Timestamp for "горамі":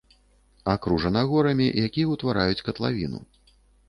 1.31-1.67